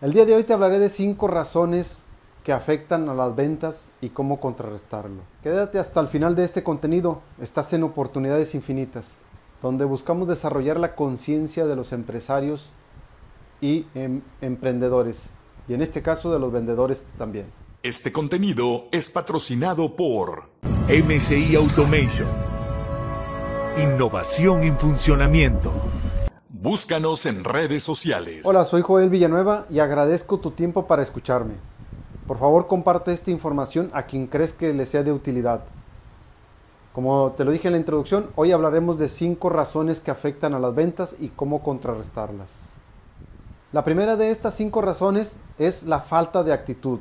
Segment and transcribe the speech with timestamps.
[0.00, 1.98] El día de hoy te hablaré de cinco razones
[2.42, 5.20] que afectan a las ventas y cómo contrarrestarlo.
[5.42, 9.04] Quédate hasta el final de este contenido, estás en oportunidades infinitas,
[9.60, 12.70] donde buscamos desarrollar la conciencia de los empresarios
[13.60, 15.24] y em, emprendedores,
[15.68, 17.44] y en este caso de los vendedores también.
[17.82, 20.44] Este contenido es patrocinado por
[20.88, 22.28] MCI Automation.
[23.76, 25.70] Innovación en funcionamiento.
[26.62, 28.42] Búscanos en redes sociales.
[28.44, 31.54] Hola, soy Joel Villanueva y agradezco tu tiempo para escucharme.
[32.26, 35.62] Por favor, comparte esta información a quien crees que le sea de utilidad.
[36.92, 40.58] Como te lo dije en la introducción, hoy hablaremos de cinco razones que afectan a
[40.58, 42.52] las ventas y cómo contrarrestarlas.
[43.72, 46.98] La primera de estas cinco razones es la falta de actitud.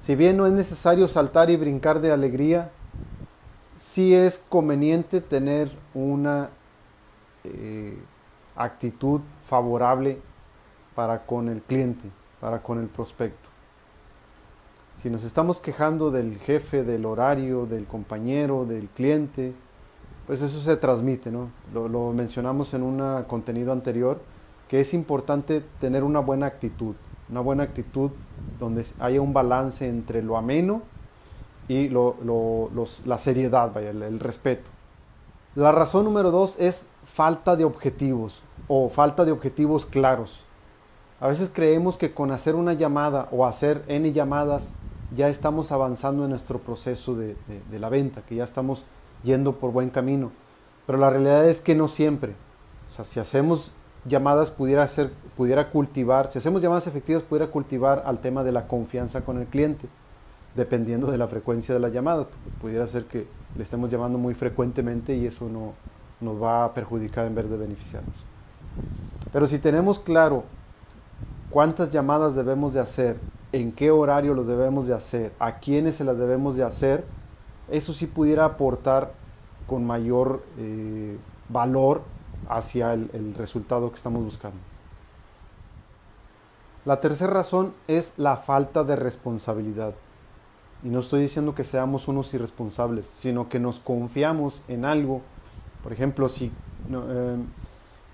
[0.00, 2.70] Si bien no es necesario saltar y brincar de alegría,
[3.78, 6.50] sí es conveniente tener una
[7.44, 7.96] eh,
[8.56, 10.20] actitud favorable
[10.94, 12.08] para con el cliente,
[12.40, 13.48] para con el prospecto.
[15.02, 19.52] Si nos estamos quejando del jefe, del horario, del compañero, del cliente,
[20.26, 21.50] pues eso se transmite, ¿no?
[21.74, 24.20] Lo, mencionamos en un contenido anterior,
[24.68, 26.94] que es importante tener una buena actitud,
[27.28, 28.12] una buena actitud
[28.58, 30.82] donde haya un balance entre lo ameno
[31.68, 34.73] y la seriedad, vaya, el respeto.
[35.56, 40.40] La razón número dos es falta de objetivos o falta de objetivos claros.
[41.20, 44.72] A veces creemos que con hacer una llamada o hacer N llamadas
[45.14, 47.36] ya estamos avanzando en nuestro proceso de,
[47.70, 48.84] la venta, que ya estamos
[49.22, 50.32] yendo por buen camino.
[50.86, 52.34] Pero la realidad es que no siempre.
[52.88, 53.70] O sea, si hacemos
[54.06, 58.66] llamadas pudiera ser, pudiera cultivar, si hacemos llamadas efectivas pudiera cultivar al tema de la
[58.66, 59.88] confianza con el cliente,
[60.54, 62.26] dependiendo de la frecuencia de la llamada.
[62.60, 65.74] Pudiera ser que le estemos llamando muy frecuentemente y eso no,
[66.20, 68.14] nos va a perjudicar en vez de beneficiarnos.
[69.32, 70.44] Pero si tenemos claro
[71.50, 73.16] cuántas llamadas debemos de hacer,
[73.52, 77.04] en qué horario los debemos de hacer, a quiénes se las debemos de hacer,
[77.70, 79.12] eso sí pudiera aportar
[79.66, 81.16] con mayor eh,
[81.48, 82.02] valor
[82.48, 84.58] hacia el resultado que estamos buscando.
[86.84, 89.94] La tercera razón es la falta de responsabilidad.
[90.84, 95.22] Y no estoy diciendo que seamos unos irresponsables, sino que nos confiamos en algo.
[95.82, 96.52] Por ejemplo, si
[96.92, 97.36] eh,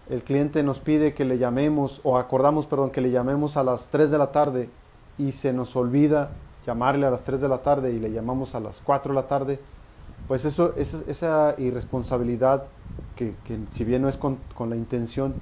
[0.09, 3.89] el cliente nos pide que le llamemos, o acordamos, perdón, que le llamemos a las
[3.89, 4.71] 3 de la tarde
[5.19, 6.31] y se nos olvida
[6.65, 9.27] llamarle a las 3 de la tarde y le llamamos a las 4 de la
[9.27, 9.59] tarde,
[10.29, 12.67] pues eso, esa, esa irresponsabilidad,
[13.17, 13.35] que,
[13.73, 14.39] si bien no es con,
[14.69, 15.35] la intención,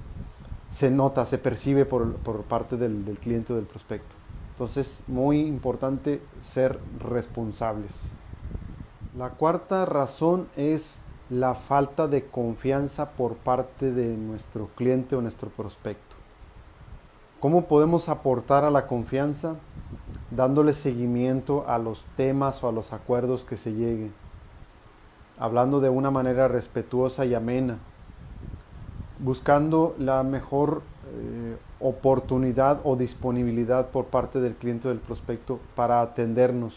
[0.70, 4.17] se nota, se percibe por, parte del cliente o del prospecto.
[4.58, 7.94] Entonces, muy importante ser responsables.
[9.16, 10.96] La cuarta razón es
[11.30, 16.16] la falta de confianza por parte de nuestro cliente o nuestro prospecto.
[17.38, 19.54] ¿Cómo podemos aportar a la confianza?
[20.32, 24.12] Dándole seguimiento a los temas o a los acuerdos que se lleguen.
[25.38, 27.78] Hablando de una manera respetuosa y amena.
[29.20, 36.00] Buscando la mejor eh, oportunidad o disponibilidad por parte del cliente o del prospecto para
[36.00, 36.74] atendernos.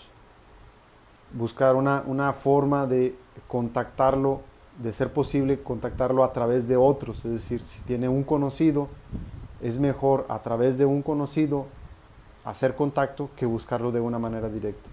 [1.34, 3.16] Buscar una, una forma de
[3.47, 4.41] contactarlo,
[4.81, 7.25] de ser posible contactarlo a través de otros.
[7.25, 8.88] Es decir, si tiene un conocido,
[9.62, 11.68] es mejor a través de un conocido
[12.44, 14.90] hacer contacto que buscarlo de una manera directa.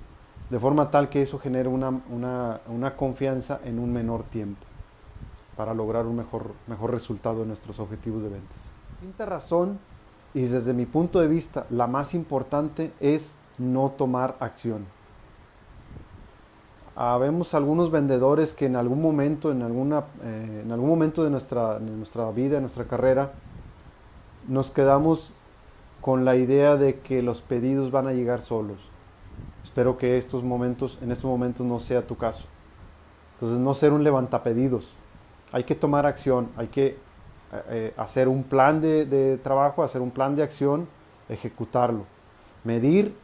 [0.51, 4.65] De forma tal que eso genere una, una, una confianza en un menor tiempo
[5.57, 8.57] para lograr un mejor, mejor resultado en nuestros objetivos de ventas.
[9.01, 9.79] Quinta razón,
[10.35, 14.87] y desde mi punto de vista la más importante, es no tomar acción.
[16.97, 21.79] Habemos algunos vendedores que en algún momento, en, alguna, eh, en algún momento de nuestra,
[21.79, 23.31] de nuestra vida, de nuestra carrera,
[24.49, 25.33] nos quedamos
[26.01, 28.79] con la idea de que los pedidos van a llegar solos.
[29.63, 32.47] Espero que estos momentos, en estos momentos no sea tu caso.
[33.35, 34.93] Entonces no ser un levantapedidos.
[35.53, 36.99] Hay que tomar acción, hay que
[37.71, 40.87] eh, hacer un plan de, de, trabajo, hacer un plan de acción,
[41.29, 42.05] ejecutarlo,
[42.65, 43.15] medir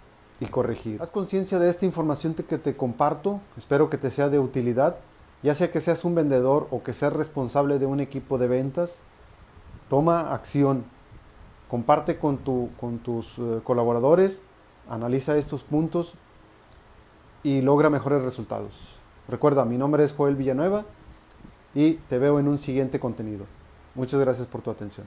[0.41, 1.00] y corregir.
[1.03, 4.97] Haz conciencia de esta información que te comparto, espero que te sea de utilidad,
[5.43, 9.00] ya sea que seas un vendedor o que seas responsable de un equipo de ventas,
[9.91, 10.85] toma acción,
[11.69, 14.43] comparte con, tu, con tus uh, colaboradores,
[14.88, 16.15] analiza estos puntos
[17.43, 18.73] y logra mejores resultados.
[19.29, 20.85] Recuerda, mi nombre es Joel Villanueva
[21.75, 23.44] y te veo en un siguiente contenido.
[23.94, 25.06] Muchas gracias por tu atención.